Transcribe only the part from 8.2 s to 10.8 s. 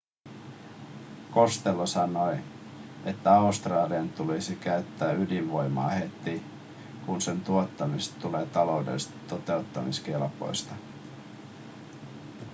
tulee taloudellisesti totuttamiskelpoista